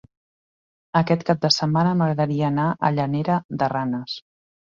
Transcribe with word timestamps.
Aquest 1.01 1.25
cap 1.27 1.43
de 1.43 1.51
setmana 1.57 1.91
m'agradaria 1.99 2.47
anar 2.49 2.67
a 2.89 2.93
Llanera 2.95 3.39
de 3.61 3.71
Ranes. 3.77 4.17